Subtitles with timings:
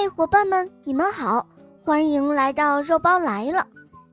[0.00, 1.46] 嗨，伙伴们，你们好，
[1.82, 3.66] 欢迎来到肉包来了。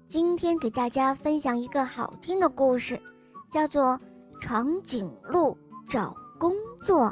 [0.06, 3.02] 今天给大家分享一个好听的故事，
[3.50, 3.98] 叫做
[4.42, 7.06] 《长颈鹿找工作》。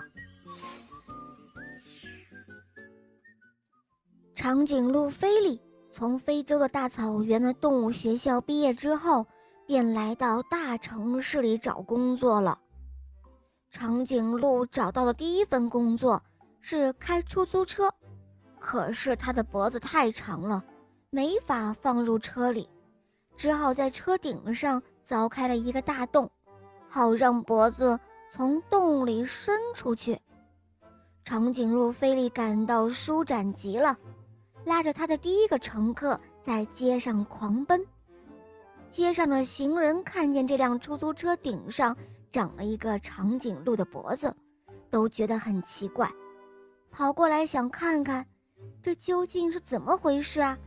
[4.36, 9.26] 长颈鹿菲利从非洲的大草原的动物学校毕业之后，
[9.66, 12.60] 便来到大城市里找工作了。
[13.72, 16.22] 长颈鹿找到的第一份工作
[16.60, 17.90] 是开出租车。
[18.66, 20.64] 可是他的脖子太长了，
[21.12, 22.68] 没法放入车里，
[23.38, 26.28] 只好在车顶上凿开了一个大洞，
[26.88, 28.00] 好让脖子
[28.32, 30.20] 从洞里伸出去。
[31.24, 33.96] 长颈鹿菲利感到舒展极了，
[34.66, 37.86] 拉着他的第一个乘客在街上狂奔。
[38.90, 41.96] 街上的行人看见这辆出租车顶上
[42.32, 44.36] 长了一个长颈鹿的脖子，
[44.90, 46.12] 都觉得很奇怪，
[46.90, 48.26] 跑过来想看看。
[48.82, 50.58] 这究竟是怎么回事啊？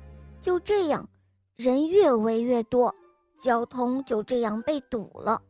[0.40, 1.08] 就这样，
[1.56, 2.94] 人越围越多，
[3.40, 5.40] 交通就这样被堵了。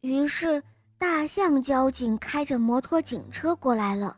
[0.00, 0.62] 于是，
[0.98, 4.16] 大象交警开着摩托警车过来了，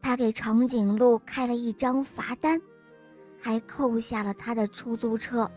[0.00, 2.60] 他给长颈鹿开了一张罚单，
[3.38, 5.50] 还扣下了他的出租车。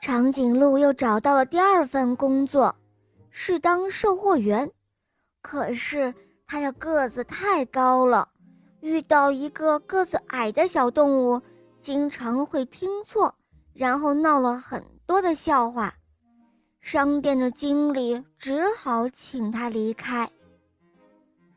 [0.00, 2.74] 长颈鹿又找到了第二份工作，
[3.30, 4.70] 是当售货员，
[5.42, 6.14] 可是
[6.46, 8.28] 他的个子太高了。
[8.80, 11.40] 遇到一个个子矮的小动物，
[11.80, 13.34] 经常会听错，
[13.72, 15.94] 然后闹了很多的笑话。
[16.80, 20.30] 商店的经理只好请他离开。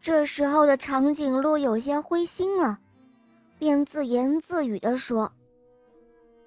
[0.01, 2.77] 这时候的长颈鹿有些灰心了，
[3.57, 5.31] 便自言自语地说：“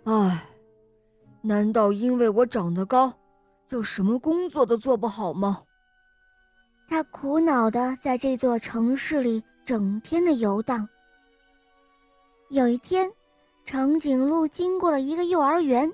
[0.04, 0.44] 唉，
[1.40, 3.10] 难道因为我长得高，
[3.66, 5.62] 就什么工作都做不好吗？”
[6.86, 9.42] 他苦恼地在这座城市里。
[9.66, 10.88] 整天的游荡。
[12.50, 13.10] 有一天，
[13.64, 15.92] 长颈鹿经过了一个幼儿园，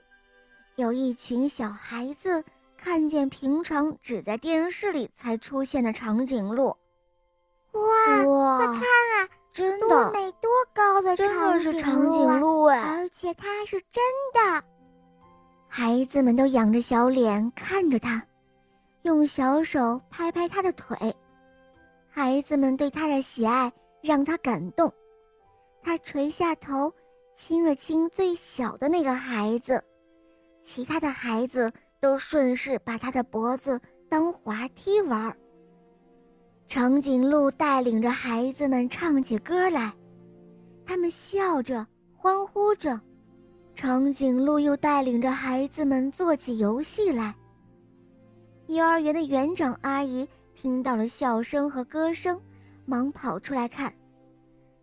[0.77, 2.45] 有一群小孩子
[2.77, 6.77] 看见平常只在电视里才出现的长颈鹿。
[7.73, 14.05] 哇，快看啊，真的，多美多高的真的是长颈鹿哎，而且它是真
[14.35, 14.63] 的。
[15.67, 18.23] 孩子们都仰着小脸看着它，
[19.01, 21.17] 用小手拍拍它的腿。
[22.15, 24.93] 孩子们对他的喜爱让他感动，
[25.83, 26.93] 他垂下头，
[27.35, 29.83] 亲了亲最小的那个孩子，
[30.61, 33.81] 其他的孩子都顺势把他的脖子
[34.11, 35.35] 当滑梯玩。
[36.67, 39.91] 长颈鹿带领着孩子们唱起歌来，
[40.85, 43.01] 他们笑着欢呼着，
[43.75, 47.35] 长颈鹿又带领着孩子们做起游戏来。
[48.67, 50.29] 幼儿园的园长阿姨。
[50.55, 52.41] 听到了笑声和歌声，
[52.85, 53.93] 忙跑出来看，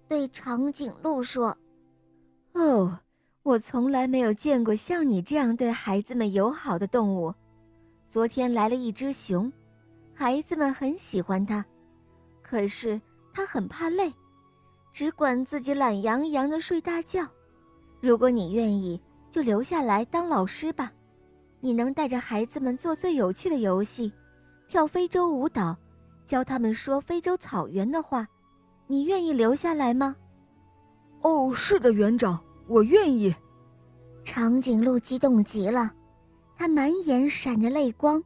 [0.08, 1.58] 对长颈鹿说
[2.54, 3.00] ：“哦，
[3.44, 7.34] 我从来没有见过像你这样对孩子们友好的动物。
[8.08, 9.52] 昨天来了一只熊，
[10.14, 11.64] 孩子们很喜欢它，
[12.42, 13.00] 可是
[13.32, 14.12] 它很怕累，
[14.92, 17.26] 只管自己懒洋洋地睡大觉。
[18.02, 19.00] 如果你愿意，
[19.30, 20.92] 就留下来当老师吧，
[21.60, 24.12] 你能带着孩子们做最有趣的游戏。”
[24.70, 25.76] 跳非洲舞蹈，
[26.28, 28.28] 教他们说非洲草原的话，
[28.86, 30.16] 你愿意留下来吗？
[31.22, 33.36] 哦，是的，园长，我愿意。
[34.24, 35.92] 长颈鹿激动极了，
[36.56, 38.24] 它满眼闪着泪光。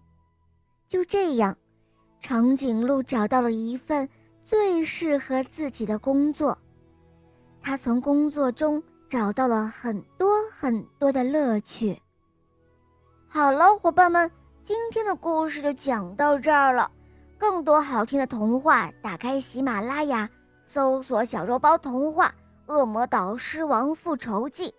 [0.89, 1.55] 就这样，
[2.19, 4.07] 长颈鹿找到了一份
[4.43, 6.57] 最适合自己的工作，
[7.61, 11.97] 他从工作中找到了很多很多的乐趣。
[13.29, 14.29] 好了，伙伴们。
[14.63, 16.89] 今天的故事就讲到这儿了，
[17.37, 20.29] 更多好听的童话，打开喜马拉雅，
[20.63, 22.33] 搜索“小肉包童话
[22.73, 24.69] 《恶魔岛狮王复仇记》，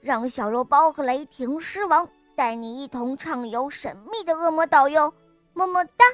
[0.00, 5.12] 让小肉包和雷霆狮王带你一同畅游神秘的恶魔岛哟，
[5.52, 6.06] 么么哒。